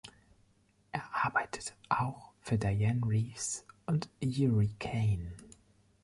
[0.91, 5.31] Er arbeitete auch für Dianne Reeves und Uri Caine.